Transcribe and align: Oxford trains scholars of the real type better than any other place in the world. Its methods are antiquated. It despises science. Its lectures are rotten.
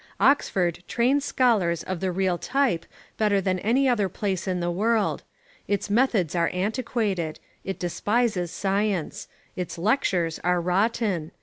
Oxford 0.19 0.83
trains 0.87 1.23
scholars 1.23 1.83
of 1.83 1.99
the 1.99 2.11
real 2.11 2.39
type 2.39 2.87
better 3.17 3.39
than 3.39 3.59
any 3.59 3.87
other 3.87 4.09
place 4.09 4.47
in 4.47 4.59
the 4.59 4.71
world. 4.71 5.21
Its 5.67 5.91
methods 5.91 6.33
are 6.33 6.49
antiquated. 6.53 7.39
It 7.63 7.77
despises 7.77 8.49
science. 8.49 9.27
Its 9.55 9.77
lectures 9.77 10.39
are 10.43 10.59
rotten. 10.59 11.29